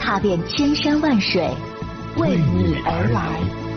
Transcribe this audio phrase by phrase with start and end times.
[0.00, 1.48] 踏遍千山万水，
[2.16, 3.68] 为你而来。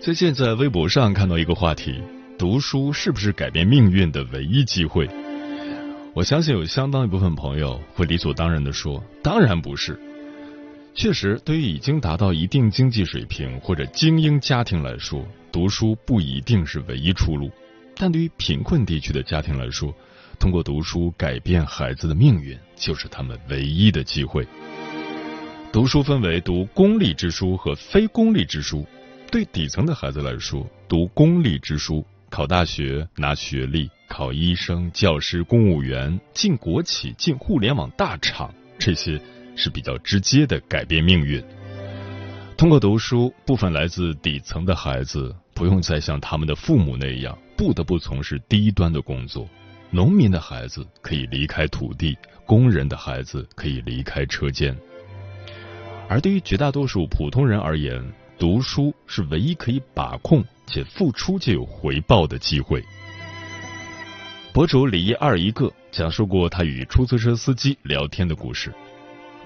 [0.00, 2.02] 最近在微博上看到一个话题：
[2.38, 5.10] 读书是不是改变命运的唯一机会？
[6.14, 9.98] 我相信有相当一部分朋友会理所当然的说：“当然不是。”
[10.94, 17.48] 确实，对于已经达到一定经济水平或者精英家庭来说，读书不一定是唯一出路；
[17.96, 19.92] 但对于贫困地区的家庭来说，
[20.38, 24.46] 通过读书改变孩子的命运，就是他们唯一的机会。
[25.72, 28.86] 读书分为读功利之书和非功利之书。
[29.30, 39.20] 对底层的孩子来说，读功利之书，考大学、拿学历、考医生、教师、公务员、进国企、进互联网大厂，这些
[39.56, 41.42] 是比较直接的改变命运。
[42.56, 49.48] 通过读书，部分来自底层的孩子不用再像他们的父母那样不得不从事低端的工作，
[49.90, 54.76] 农民的孩子可以离开土地，工人的孩子可以离开车间。
[56.08, 58.02] 而对于绝大多数普通人而言，
[58.38, 62.82] 读书是唯一可以把控且付出就有回报的机会。
[64.52, 68.72] 博主李一二一个讲述过他与出租车司机聊天的故事。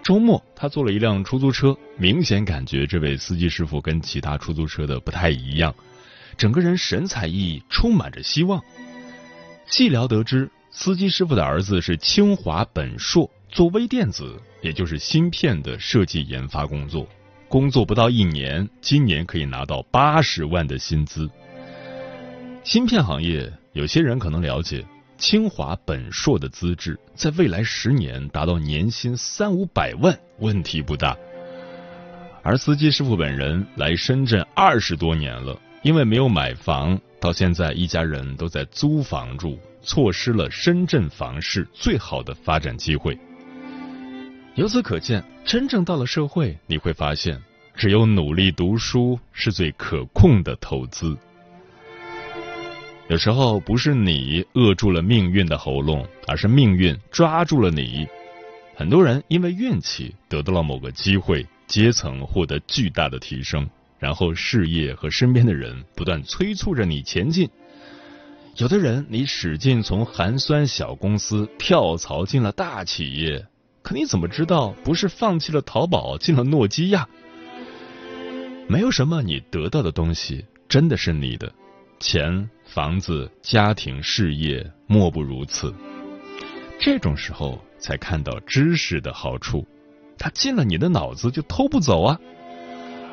[0.02, 5.74] 周末，他坐了一辆出租车，明显感觉这位司机师傅跟其他出租车的不太一样，
[6.36, 8.60] 整个人神采奕奕，充满着希望。
[9.66, 17.08] 细聊得知，司机师傅的儿子是清华本硕，做微电子，也就是芯片的设计研发工作。
[17.52, 21.28] 工作不到一年，今年可以拿到八十万的薪资。
[22.64, 24.82] 芯片行业，有些人可能了解，
[25.18, 31.14] 清华本硕的资质，在未来十年达到年薪三五百万，问题不大。
[32.42, 43.14] 而司机师傅本人来深圳二十多年了，因为没有买房，到现在一家人都在租房住，错失了深圳房市最好的发展机会。
[44.54, 47.40] 由此可见，真正到了社会，你会发现，
[47.74, 51.16] 只有努力读书是最可控的投资。
[53.08, 58.06] 有时候不是你扼住了命运的喉咙，而是命运抓住了你。
[58.76, 63.66] 很多人因为运气得到了某个机会，阶层获得巨大的提升，
[63.98, 67.48] 然后事业和身边的人不断催促着你前进。
[68.56, 73.46] 有的人，你使劲从寒酸小公司跳槽进了大企业。
[73.82, 77.08] 可你怎么知道不是放弃了淘宝进了诺基亚？
[78.68, 81.52] 没有什么你得到的东西真的是你的，
[81.98, 85.74] 钱、房子、家庭、事业莫不如此。
[86.78, 89.66] 这种时候才看到知识的好处，
[90.16, 92.18] 它进了你的脑子就偷不走啊。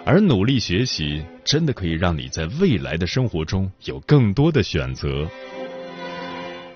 [0.06, 5.28] 而努力学习真的可以让你在未来的生活中有更多的选择。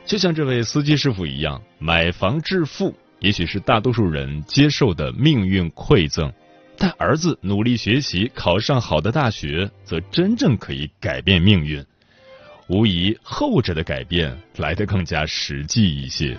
[0.06, 2.94] 就像这位司机师傅一样，买房致富。
[3.24, 6.30] 也许是大多数人接受的命运馈赠，
[6.78, 11.82] 但儿子努力学习，考上好的大学，则真正可以改变命运。
[12.68, 16.38] 无疑，后者的改变来得更加实际一些。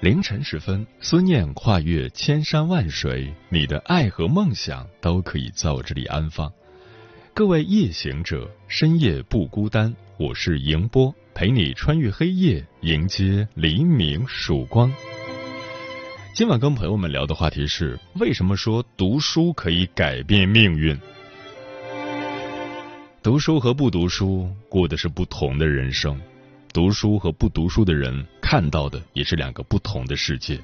[0.00, 6.52] 凌晨时分，思念跨越千山万水，你的爱和梦想都可以在我这里安放。
[7.38, 9.94] 各位夜行者，深夜不孤单。
[10.16, 14.92] 我是迎波，陪你穿越黑夜，迎接黎明曙光。
[16.34, 20.98] 今晚跟朋友们聊的话题是：为什么说读书可以改变命运？
[23.22, 26.20] 读书和不读书过的是不同的人生，
[26.72, 30.60] 读书和不读书的人看到的也是两个不同的世界。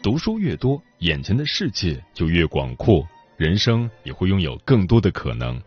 [0.00, 3.04] 读书越多，眼前的世界就越广阔，
[3.36, 5.60] 人生也会拥有更多的可能。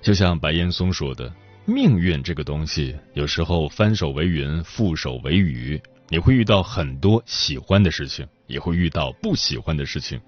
[0.00, 1.32] 就像白岩松说的
[1.66, 5.80] ：“命运这个东西，有时候翻手为云，覆手为雨。
[6.08, 10.18] 你会遇到很多喜欢的事情，也会遇到不喜欢的事情。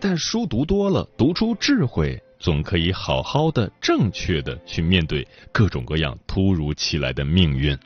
[0.00, 7.76] 但书读多了，读出智慧，总可以好好的、正确的去面对各种各样突如其来的命运。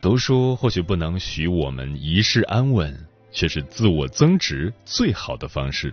[0.00, 2.96] 读书或许不能许我们一世安稳，
[3.32, 5.92] 却是自我增值最好的方式。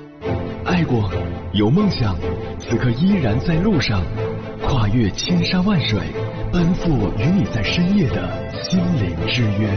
[0.81, 1.07] 爱过，
[1.53, 2.17] 有梦想，
[2.59, 4.03] 此刻依然在路上，
[4.63, 5.99] 跨越千山万水，
[6.51, 6.89] 奔赴
[7.19, 9.69] 与你在深夜的心灵之约。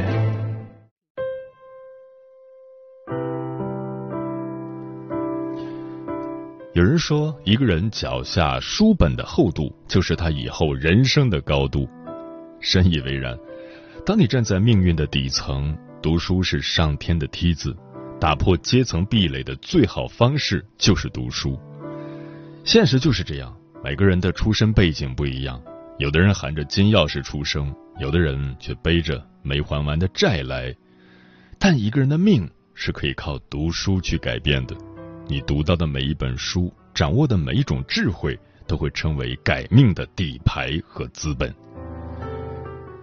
[6.72, 11.86] 有人说，一个人脚下书本的厚度，就是他以后人生的高度。
[12.60, 13.38] 深以为然。
[14.06, 17.76] 当你站在命运的底层，读书是上天的梯子。
[18.20, 21.58] 打破阶层壁垒的最好方式就是读书。
[22.64, 25.60] 现实就是这样，每个人的出身背景不一样，
[25.98, 30.74] 有的人含着金钥匙出生，有的人却背着没还完的债来。
[31.58, 34.74] 但一个人的命是可以靠读书去改变的。
[35.26, 41.54] 你读到的每一本书，掌握的每一种智慧，都会成为改命的底牌和资本。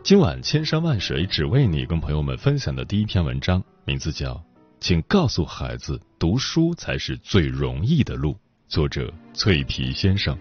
[0.04, 4.44] 今晚千山万水只为你，跟朋友们分享的第一篇文章，名字叫。
[4.82, 8.36] 请告诉孩子，读书才是最容易的路。
[8.68, 10.36] 作者：脆皮先生。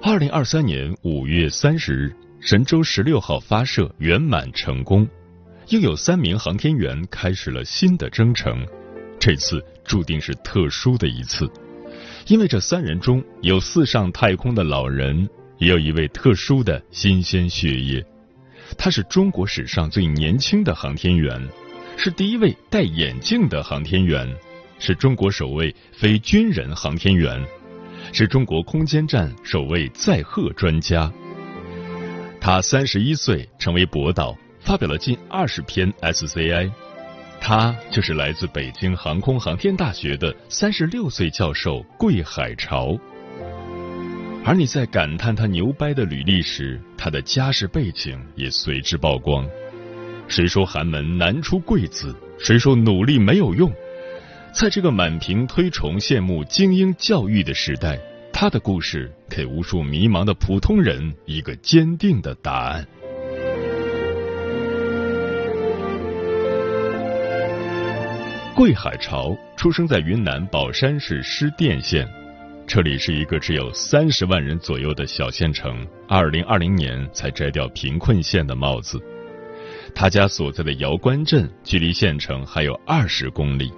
[0.00, 5.06] 二零二三年五月三十日，神舟十六号发射圆满成功，
[5.68, 8.66] 又有三名航天员开始了新的征程。
[9.20, 11.46] 这次注定是特殊的一次。
[12.26, 15.28] 因为这三人中有四上太空的老人，
[15.58, 18.04] 也有一位特殊的新鲜血液。
[18.76, 21.40] 他是中国史上最年轻的航天员，
[21.96, 24.28] 是第一位戴眼镜的航天员，
[24.80, 27.40] 是中国首位非军人航天员，
[28.12, 31.10] 是中国空间站首位载荷专家。
[32.40, 36.72] 他三十一岁成为博导，发表了近二十篇 SCI。
[37.48, 42.98] 他就是来自北京航空航天大学的三十六岁教授桂海潮，
[44.44, 49.48] 而你在感叹他牛掰的履历时，他的家世背景也随之曝光。
[50.26, 52.12] 谁说寒门难出贵子？
[52.36, 53.72] 谁说努力没有用？
[54.52, 57.96] 在这个满屏推崇羡慕精英教育的时代，
[58.32, 62.84] 他的故事给无数迷茫的普通人一个坚定的答案。
[68.56, 72.08] 桂海潮出生在云南保山市施甸县，
[72.66, 75.86] 这里是一个只有三十万人左右的小县城。
[76.08, 78.98] 二零二零年才摘掉贫困县的帽子。
[79.94, 83.70] 他家所在的瑶关镇距离县城还有二十公里，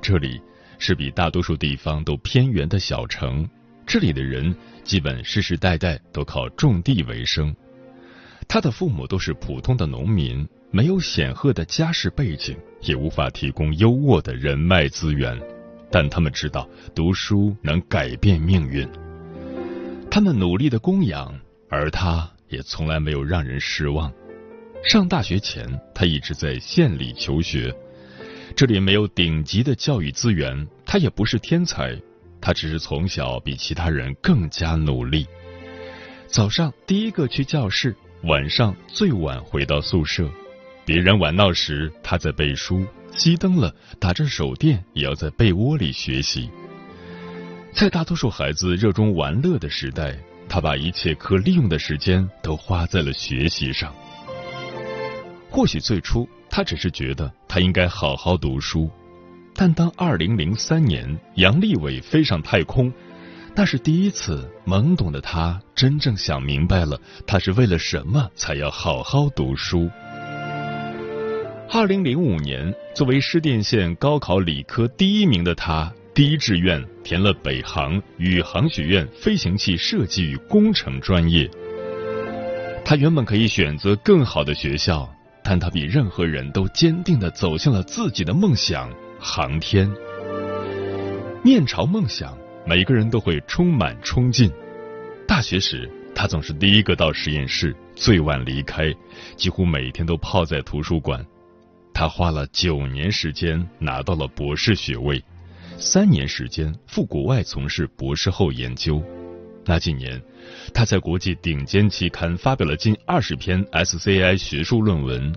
[0.00, 0.40] 这里
[0.78, 3.44] 是比大多数地方都偏远的小城。
[3.84, 7.52] 这里的人基本世世代代都靠种地为生。
[8.46, 10.48] 他的父母都是普通的农民。
[10.74, 15.38] 没有显赫的家世背景，也无法提供优渥的人脉资源，
[15.90, 18.88] 但他们知道读书能改变命运。
[20.10, 21.38] 他们努力的供养，
[21.68, 24.10] 而他也从来没有让人失望。
[24.82, 27.70] 上大学前，他一直在县里求学，
[28.56, 31.94] 这里没有顶级的教育资源，他也不是天才，
[32.40, 35.26] 他只是从小比其他人更加努力。
[36.28, 40.30] 早上第一个去教室，晚上最晚回到宿舍。
[40.84, 42.84] 别人玩闹时，他在背书；
[43.14, 46.50] 熄灯了，打着手电，也要在被窝里学习。
[47.72, 50.16] 在大多数孩子热衷玩乐的时代，
[50.48, 53.94] 他把一切可利用的时间都花在了学习上。
[55.48, 58.90] 或许最初他只是觉得他应该好好读书，
[59.54, 62.92] 但当二零零三年杨利伟飞上太空，
[63.54, 69.88] 那是第一次，懵懂的他真正想明白了，他是为了什么才要好好读书。
[71.74, 81.50] 二零零五年，作为施甸县高考理科第一名的他，第一志愿填了北航宇航学院飞行器设计与工程专业。
[82.84, 85.10] 他原本可以选择更好的学校，
[85.42, 89.90] 但他比任何人都坚定的走向了自己的梦想——航天。
[91.42, 92.36] 面朝梦想，
[92.66, 94.52] 每个人都会充满冲劲。
[95.26, 98.94] 大学时，他总是第一个到实验室，最晚离开，
[99.36, 101.24] 几乎每天都泡在图书馆。
[102.02, 105.22] 他花了九年时间拿到了博士学位，
[105.78, 109.00] 三年时间赴国外从事博士后研究。
[109.64, 110.20] 那几年，
[110.74, 115.32] 他在国际顶尖期刊发表了近二十篇 SCI 学术论文。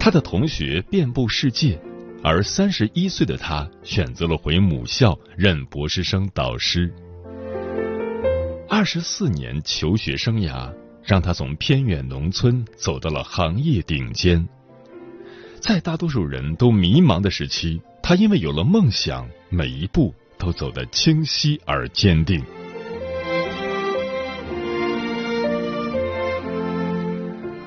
[0.00, 1.78] 他的同学遍布世界，
[2.22, 6.90] 而三十一岁的他选择了回母校任博士生导师。
[8.70, 10.72] 二十四年求学生涯，
[11.02, 14.48] 让他从偏远农村走到了行业顶尖。
[15.66, 22.44] 在大多数人都迷茫的时期，他因为有了梦想，每一步都走得清晰而坚定。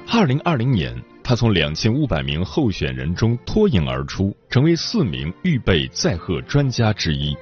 [0.08, 7.36] 二零二零年，他从两千五百名候选人中脱颖而出，成为四名预备载荷专家之一，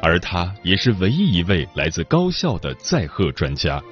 [0.00, 3.82] 而他也是唯一一位来自高校的载荷专家。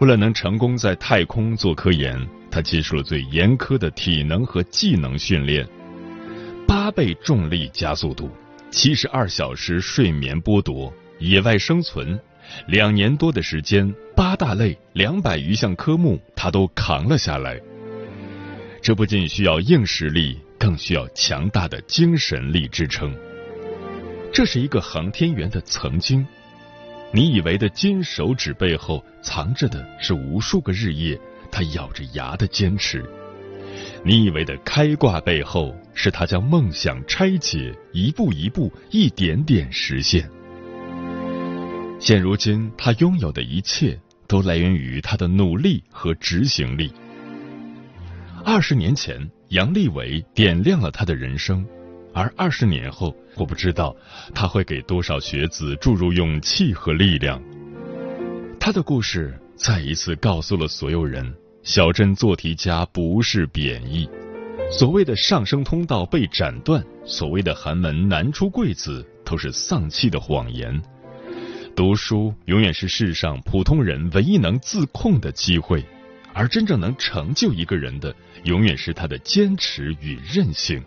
[0.00, 2.20] 为了能成功在太空做科研，
[2.54, 5.66] 他接受了最严苛的体能和技能训练：
[6.68, 8.30] 八倍重力加速度，
[8.70, 12.16] 七十二小时睡眠剥夺，野外生存。
[12.68, 17.60] 两年多的时间，八大类两百余项科目，他都扛了下来。
[18.80, 23.12] 这不仅需要硬实力，更需要强大的精神力支撑。
[24.32, 26.24] 这是一个航天员的曾经。
[27.12, 31.18] 你以为的金手指背后，藏着的是无数个日夜，
[31.54, 33.08] 他咬着牙的坚持。
[34.04, 40.28] 你以为的开挂背后，是他将梦想拆解，一步一步，一点点实现。
[42.00, 43.96] 现如今，他拥有的一切
[44.26, 46.92] 都来源于他的努力和执行力。
[48.44, 51.64] 二十年前，杨利伟点亮了他的人生，
[52.12, 53.94] 而二十年后，我不知道
[54.34, 57.40] 他会给多少学子注入勇气和力量。
[58.58, 61.34] 他的故事再一次告诉了所有人：
[61.64, 64.06] 小镇做题家不是贬义，
[64.70, 70.78] 所谓的上升通道被斩断，所谓的寒门难出贵子，都是丧气的谎言。
[71.74, 75.82] 读书永远是世上普通人唯一能自控的机会，
[76.34, 80.84] 而真正能成就一个人的，永远是他的坚持与韧性。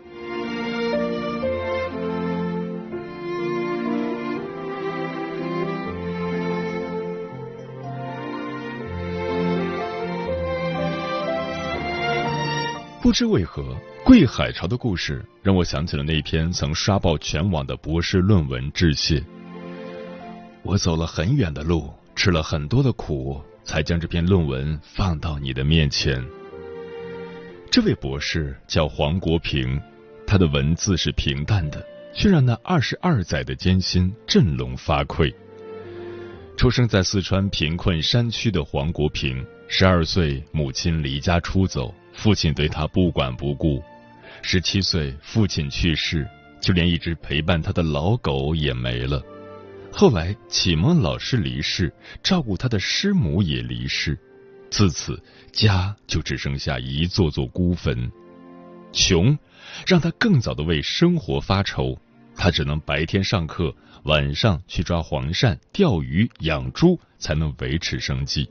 [13.08, 13.74] 不知为何，
[14.04, 19.18] 桂海潮的故事让我想起了那篇曾刷爆全网的博士论文《致谢》。
[20.62, 26.22] 我走了很远的路，吃了很多的苦，才将这篇论文放到你的面前。
[27.70, 29.80] 这位博士叫黄国平，
[30.26, 31.82] 他的文字是平淡的，
[32.14, 35.34] 却让那二十二载的艰辛振聋发聩。
[36.58, 43.80] 出生在四川贫困山区的黄国平，十二岁母亲离家出走，父亲对他不管不顾。
[44.42, 46.28] 十七岁父亲去世，
[46.60, 49.22] 就连一直陪伴他的老狗也没了。
[49.92, 54.18] 后来，启蒙老师离世，照顾他的师母也离世，
[54.68, 55.22] 自此
[55.52, 58.10] 家就只剩下一座座孤坟。
[58.92, 59.38] 穷，
[59.86, 61.96] 让他更早的为生活发愁，
[62.34, 63.72] 他只能白天上课，
[64.04, 68.50] 晚上去抓黄鳝、钓鱼、养猪，才能维持生计。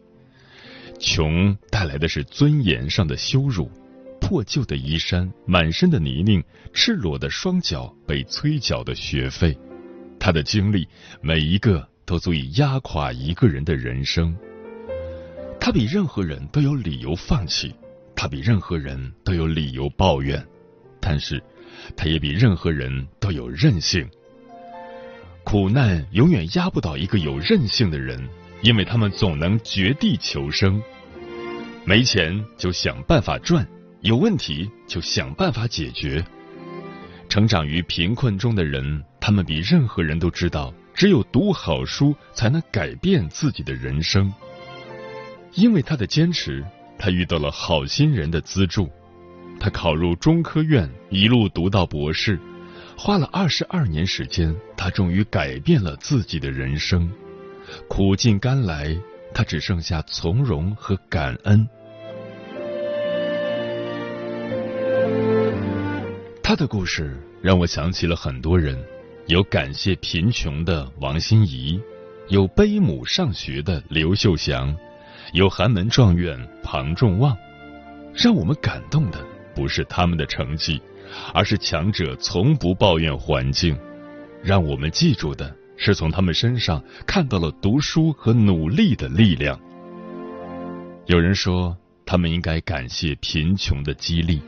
[0.99, 3.69] 穷带来的是尊严上的羞辱，
[4.19, 9.57] 破旧的衣衫，满身的泥泞，赤裸的双脚，被催缴的学费。
[10.19, 10.87] 他的经历，
[11.21, 14.35] 每一个都足以压垮一个人的人生。
[15.59, 17.73] 他比任何人都有理由放弃，
[18.15, 20.43] 他比任何人都有理由抱怨，
[20.99, 21.41] 但是，
[21.95, 24.09] 他也比任何人都有韧性。
[25.43, 28.27] 苦难永远压不倒一个有韧性的人，
[28.61, 30.81] 因为他们总能绝地求生。
[31.85, 33.67] 没钱就想办法赚，
[34.01, 36.23] 有问题就想办法解决。
[37.29, 39.03] 成长于贫困中的人。
[39.19, 44.33] 他们比任何人都知道，只有读好书才能改变自己的人生。
[45.53, 46.63] 因为他的坚持，
[46.97, 48.89] 他遇到了好心人的资助，
[49.59, 52.39] 他考入中科院，一路读到博士，
[52.97, 57.11] 花了二十二年时间，他终于改变了自己的人生。
[57.87, 58.95] 苦尽甘来，
[59.33, 61.67] 他只剩下从容和感恩。
[66.41, 68.81] 他的故事让我想起了很多人，
[69.25, 71.79] 有感谢贫穷的王心怡，
[72.29, 74.75] 有背母上学的刘秀祥，
[75.33, 77.37] 有寒门状元庞众望。
[78.13, 79.19] 让我们感动的
[79.53, 80.81] 不是他们的成绩，
[81.33, 83.77] 而是强者从不抱怨环境。
[84.41, 89.57] 让我们记住的是从他们身上看到了读书和努力的力量。
[91.05, 94.41] 有人说他们应该感谢贫穷的激励，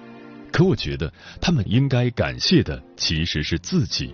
[0.51, 4.13] 可我觉得他们应该感谢的其实是自己，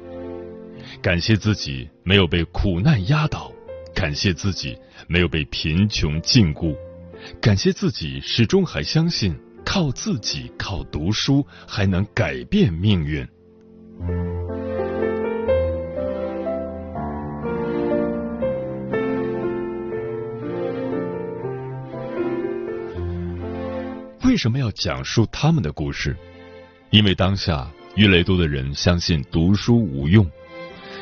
[1.01, 3.51] 感谢自己没有被苦难压倒，
[3.95, 6.75] 感谢自己没有被贫穷禁锢，
[7.41, 9.35] 感谢自己始终还相信。
[9.67, 13.27] 靠自己，靠读书，还能改变命运。
[24.35, 26.13] 为什么要讲述他们的故事？
[26.89, 30.29] 因为当下越来越多的人相信读书无用。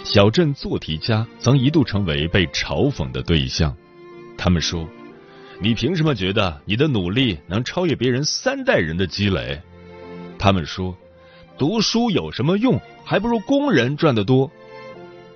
[0.04, 3.76] 小镇做题家曾一度成为被嘲讽的对象。
[4.38, 4.88] 他们说。
[5.60, 9.60] 你凭什么觉得你的努力能超越别人三代人的积累？
[10.38, 10.96] 他们说，
[11.58, 12.80] 读书有什么用？
[13.04, 14.52] 还不如工人赚得多。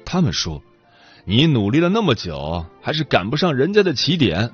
[0.05, 0.61] 他们说，
[1.25, 4.51] 你努力了那么久，还是赶不上人家的起点。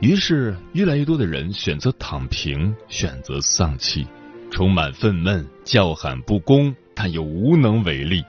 [0.00, 4.06] 于是，越来越多的人选择躺平，选择丧气，
[4.50, 8.24] 充满愤懑，叫喊不公，但又无能为力。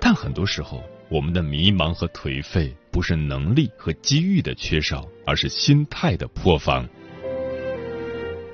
[0.00, 2.74] 但很多时候，我们的迷茫和颓废。
[2.92, 6.84] 不是能力和机遇的缺少，而是心态的破防。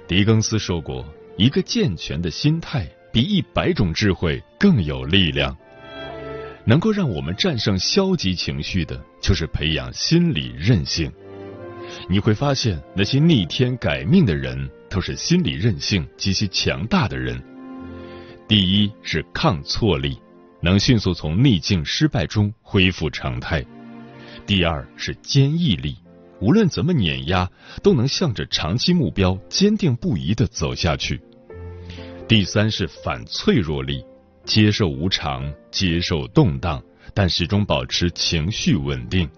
[0.06, 1.02] 狄更斯说过
[1.38, 5.56] ：“一个健全的心态比一百种智慧更有力量。”
[6.68, 11.10] 能够让我们战胜消极情绪的，就是培养心理韧性。
[12.08, 17.42] 你会发现，那些逆天改命的人，都是心理韧性极其强大的人。
[18.48, 20.16] 第一是抗挫力，
[20.60, 23.64] 能迅速从逆境失败中恢复常态。
[24.46, 25.96] 第二是坚毅力，
[26.40, 27.50] 无论怎么碾压，
[27.82, 31.20] 都能向着长期目标坚定不移的走下去。
[32.28, 34.04] 第三是反脆弱力，
[34.44, 39.28] 接受无常，接受动荡，但始终保持情绪稳定。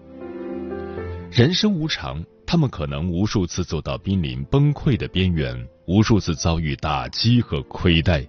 [1.31, 8.27] 人生无常，他们可能无数次走到濒临崩溃的边缘，无数次遭遇打击和亏待。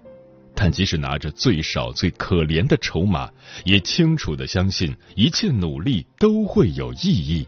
[0.53, 3.27] 但即使拿着最少、最可怜的筹码，
[3.65, 7.47] 也清楚的相信一切努力都会有意义。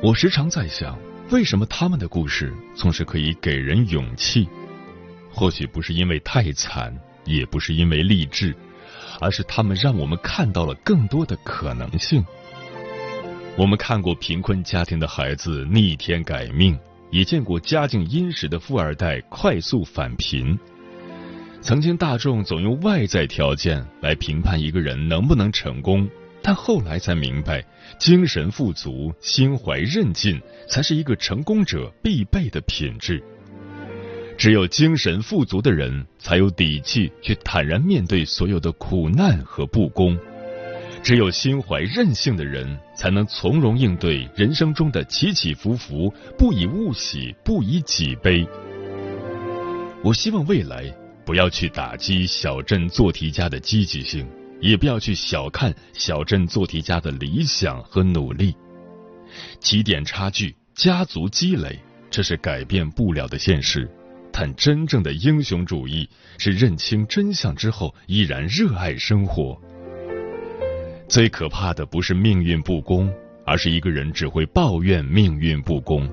[0.00, 0.98] 我时常在想，
[1.30, 4.48] 为什么他们的故事总是可以给人勇气？
[5.30, 8.56] 或许不是因为太惨，也不是因为励志，
[9.20, 12.24] 而是他们让我们看到了更多的可能性。
[13.56, 16.78] 我们看过贫困家庭的孩子逆天改命，
[17.10, 20.58] 也见过家境殷实的富二代快速返贫。
[21.60, 26.06] 曾经大众总用外在条件来评判一个人能不能成功，
[26.42, 27.64] 但后来才明白，
[27.98, 33.22] 精神富足、心怀韧劲才是一个成功者必备的品质。
[34.36, 40.18] 只有精神富足的人，才有底气去坦然面对所有的苦难和不公。
[41.02, 48.46] 只有心怀韧性的人，才能从容应对人生中的起起伏伏，不以物喜，不以己悲。
[50.02, 50.84] 我希望未来
[51.24, 54.26] 不要去打击小镇做题家的积极性，
[54.60, 58.54] 也不要去小看小镇做题家的理想和努力。
[59.60, 61.78] 起点差距、家族积累，
[62.10, 63.88] 这是改变不了的现实。
[64.36, 69.56] 但真正的英雄主义，是认清真相之后，依然热爱生活。
[71.06, 73.08] 最可怕的不是命运不公，
[73.46, 76.10] 而是一个人只会抱怨命运不公。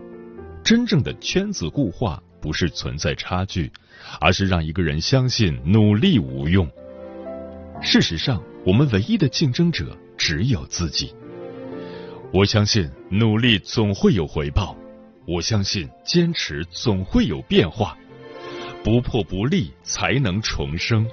[0.64, 3.72] 真正的圈子固化不是存在差距，
[4.20, 6.70] 而是让一个人相信努力无用。
[7.82, 11.12] 事实上，我们唯一的竞争者只有自己。
[12.32, 14.78] 我相信努力总会有回报，
[15.26, 17.98] 我相信坚持总会有变化，
[18.84, 21.06] 不破不立才能重生。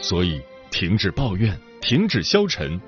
[0.00, 2.80] 所以，停止抱怨，停止消沉。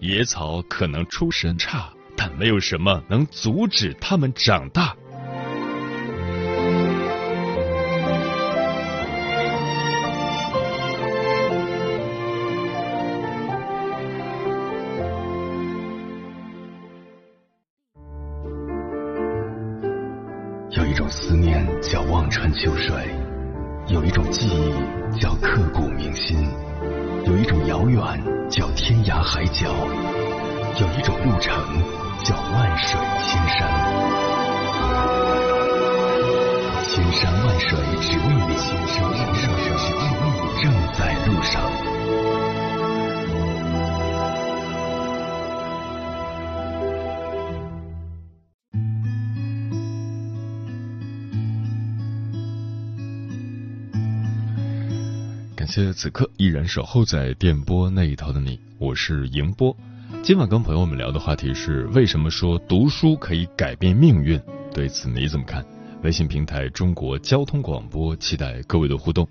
[0.00, 4.96] 野草可能出身差，但没有什么能阻止它们长大。
[27.82, 28.00] 遥远
[28.48, 29.66] 叫天涯海角，
[30.78, 31.52] 有一种路程
[32.22, 33.68] 叫万水千山，
[36.84, 41.91] 千山万水只为你，千山万水只为你，正在路上。
[55.74, 59.74] 谢此刻依然守候在电波那一头的你，我是迎波。
[60.22, 64.38] 今晚跟朋友们聊的话题是：为什么说读书可以改变命运？
[64.74, 65.64] 对此你怎么看？
[66.02, 69.26] 微信平台中国交通广播，期待各位的互动。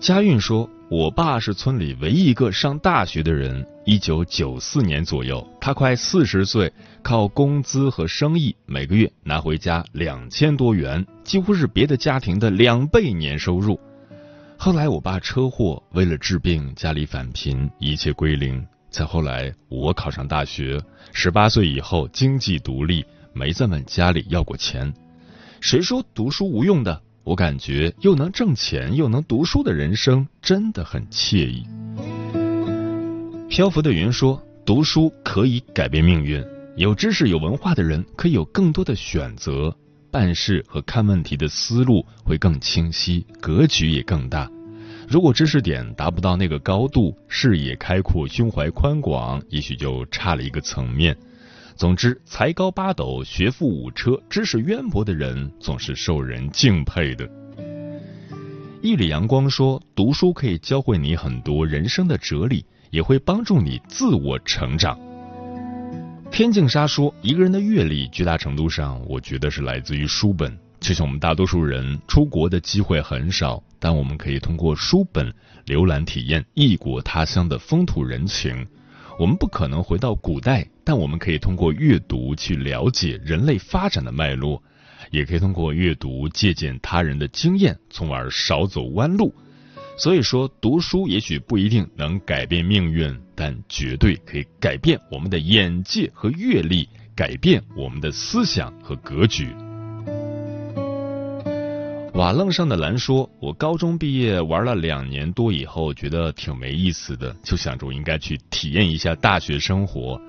[0.00, 3.66] 佳韵说：“我爸是村里唯一一个上大学的人。
[3.84, 13.78] 一九九四年左右，他快四十岁，靠工资和生意，每个月拿回家两千多元，几乎是别的家庭的两倍年收入。
[14.64, 18.64] 后来我爸车祸，为了治病，家里返贫，一切归零。
[18.90, 20.80] 再后来，我考上大学，
[21.12, 24.94] 十八岁以后经济独立，没再问家里要过钱。
[25.60, 31.66] 谁说读书无用的？”我感觉又能挣钱又能读书的人生真的很惬意。
[33.48, 36.40] 漂浮的云说：“读书可以改变命运，
[36.76, 39.76] 有知识有文化的人可以有更多的选择，
[40.12, 44.48] 办事和看问题的思路会更清晰，格局也更大。
[45.08, 51.16] 如果知识点达不到那个高度，视野开阔，胸怀宽广，也许就差了一个层面。”
[51.74, 57.26] 总之，才高八斗、学富五车、知识渊博的人总是受人敬佩的。
[58.82, 64.98] 一缕阳光说：“读书可以教会你很多人生的哲理，也会帮助你自我成长。”
[66.32, 70.58] 天净沙说：“一个人的阅历，绝大程度上，我觉得是来自于书本。
[70.80, 75.30] 就像我们大多数人出国的机会很少，但我们可以通过书本
[75.66, 78.66] 浏览体验异国他乡的风土人情。”
[79.20, 84.62] 我们不可能回到古代，但我们可以通过阅读去了解人类发展的脉络，
[85.10, 89.34] 也可以通过阅读借鉴他人的经验，从而少走弯路。
[90.02, 99.54] 所以说，读书也许不一定能改变命运，但绝对可以改变我们的眼界和阅历，改变我们的思想和格局。
[102.14, 110.20] 瓦楞上的蓝说：“我高中毕业玩了两年多以后，觉得挺没意思的，就想着我应该去体验一下大学生活，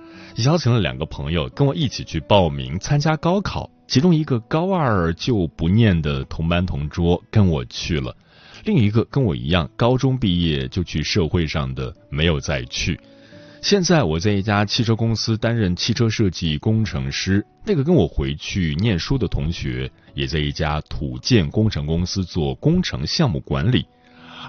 [0.45, 3.67] 邀请了两个朋友跟我一起去报名参加高考。
[3.88, 8.15] 其中一个高二就不念的同班同桌跟我去了，
[8.63, 12.99] 另一个跟我一样高中毕业就去社会上的没有再去。
[13.62, 23.88] 现在我在一家汽车公司担任汽车设计工程师，那个跟我回去念书的同学。”也在一家土建工程公司做工程项目管理，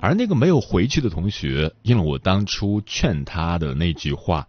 [0.02, 4.46] 而那个没有回去的同学，应了我当初劝他的那句话：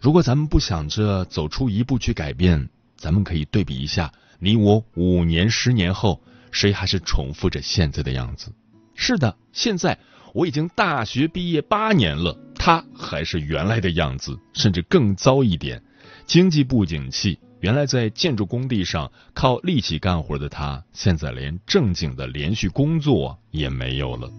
[0.00, 8.52] 如果咱们不想着走出一步去改变，咱们可以对比一下，你我五年、十年后，谁还是重复着现在的样子？
[8.94, 9.98] 是的，现在
[10.32, 15.82] 我已经大学毕业八年了，他还是原来的样子，甚至更糟一点，
[16.26, 17.38] 经济不景气。
[17.60, 24.30] 原来在建筑工地上靠力气干活的他，现在连正经的连续工作也没有了。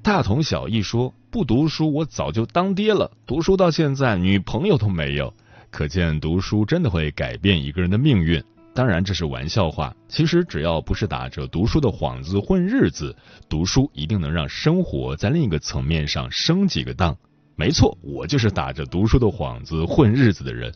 [0.00, 3.10] 大同小异说：“不读书，我早就当爹了。
[3.26, 5.34] 读书到现在，女朋友都没有。
[5.70, 8.42] 可见读书真的会改变一个人的命运。
[8.78, 9.92] 当然，这是玩笑话。
[10.06, 13.12] 其实，只要不是打着读书的幌子混日子，
[13.48, 17.18] 读书一定能让生活在另一个层面上升几个档。
[17.56, 20.72] 没错，我就是打着读书的幌子混日子的人。”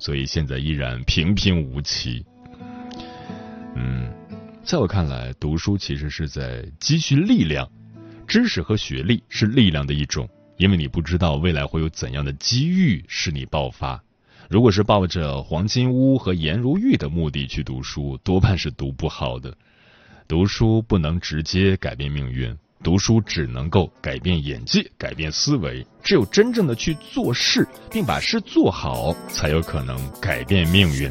[0.00, 2.26] 所以现在依然平平无奇。
[3.76, 4.12] 嗯，
[4.64, 7.70] 在我看来，读书其实是在积蓄力量。
[8.26, 14.02] 知识和学历是力量的一种，因为你不知道未来会有怎样的机遇使你爆发。
[14.48, 19.54] 如果是抱着黄金屋和颜如玉的目的去读书，多半是读不好的。
[20.28, 22.56] 读书不能直接改变命运。
[22.82, 25.86] 读书只能够改变眼界，改变思维。
[26.02, 31.10] 只有真正的去做事，并把事做好，才有可能改变命运。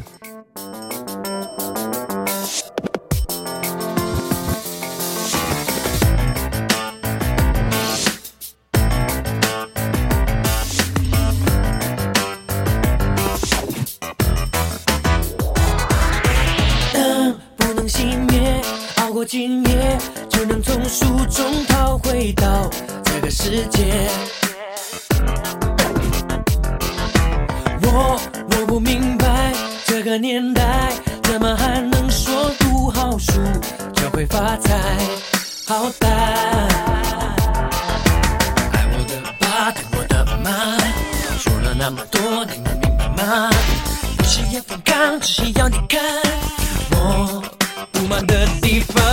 [44.24, 46.00] 有些也反抗，只是要你看
[46.92, 47.42] 我
[47.92, 49.04] 不满的地方。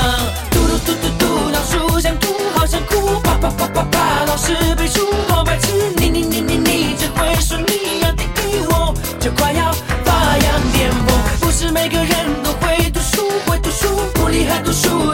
[0.52, 9.74] 嘟嘟嘟嘟嘟，老鼠想吐，好想哭，啪啪啪啪啪，老师背书好白痴，你你你你你只会说你要听，我就快要
[10.06, 11.22] 发扬巅峰。
[11.42, 15.14] 不是每个人都会读书，会读书不厉害，读书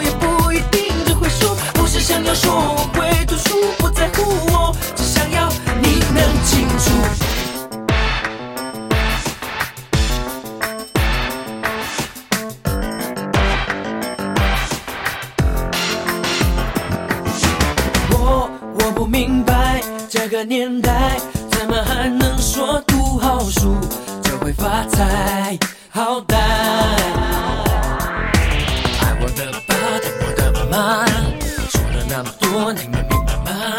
[32.18, 33.78] 那么多，你们明白吗？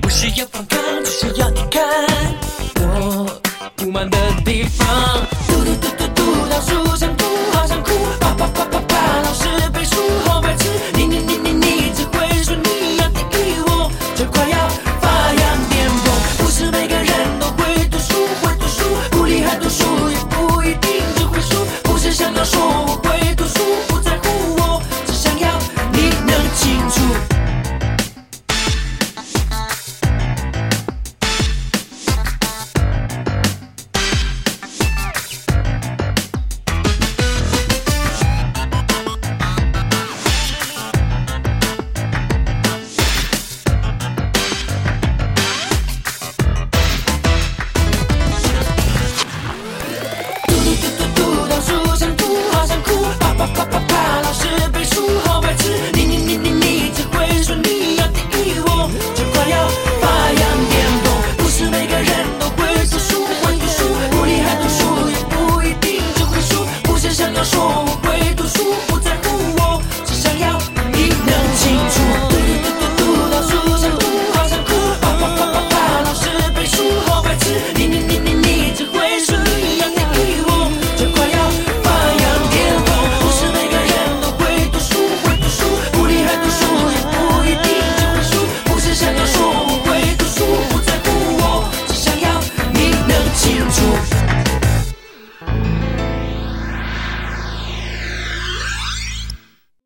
[0.00, 0.63] 不是要放。